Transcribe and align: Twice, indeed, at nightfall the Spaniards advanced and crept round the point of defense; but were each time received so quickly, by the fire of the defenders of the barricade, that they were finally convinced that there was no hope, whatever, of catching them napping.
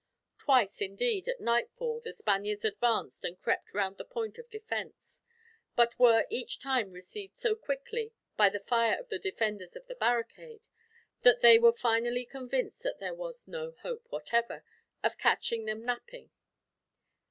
Twice, 0.39 0.81
indeed, 0.81 1.27
at 1.27 1.39
nightfall 1.39 2.01
the 2.03 2.11
Spaniards 2.11 2.65
advanced 2.65 3.23
and 3.23 3.37
crept 3.39 3.71
round 3.75 3.99
the 3.99 4.03
point 4.03 4.39
of 4.39 4.49
defense; 4.49 5.21
but 5.75 5.99
were 5.99 6.25
each 6.31 6.59
time 6.59 6.89
received 6.89 7.37
so 7.37 7.53
quickly, 7.53 8.11
by 8.35 8.49
the 8.49 8.57
fire 8.61 8.99
of 8.99 9.09
the 9.09 9.19
defenders 9.19 9.75
of 9.75 9.85
the 9.85 9.93
barricade, 9.93 10.65
that 11.21 11.41
they 11.41 11.59
were 11.59 11.71
finally 11.71 12.25
convinced 12.25 12.81
that 12.81 12.97
there 12.99 13.13
was 13.13 13.47
no 13.47 13.73
hope, 13.83 14.07
whatever, 14.09 14.63
of 15.03 15.19
catching 15.19 15.65
them 15.65 15.85
napping. 15.85 16.31